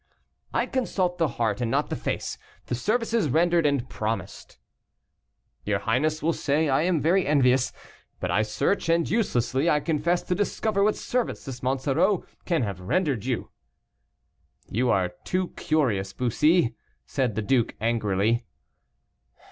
"I 0.51 0.65
consult 0.65 1.19
the 1.19 1.27
heart 1.37 1.61
and 1.61 1.69
not 1.69 1.91
the 1.91 1.95
face 1.95 2.39
the 2.65 2.73
services 2.73 3.29
rendered 3.29 3.67
and 3.67 3.87
promised." 3.87 4.57
"Your 5.63 5.77
highness 5.77 6.23
will 6.23 6.33
say 6.33 6.67
I 6.69 6.81
am 6.81 6.99
very 6.99 7.27
envious; 7.27 7.71
but 8.19 8.31
I 8.31 8.41
search, 8.41 8.89
and 8.89 9.07
uselessly, 9.07 9.69
I 9.69 9.79
confess, 9.79 10.23
to 10.23 10.33
discover 10.33 10.83
what 10.83 10.95
service 10.95 11.45
this 11.45 11.61
Monsoreau 11.61 12.25
can 12.45 12.63
have 12.63 12.79
rendered 12.79 13.25
you." 13.25 13.51
"You 14.71 14.89
are 14.89 15.09
too 15.23 15.49
curious, 15.49 16.13
Bussy," 16.13 16.75
said 17.05 17.35
the 17.35 17.43
duke, 17.43 17.75
angrily. 17.79 18.43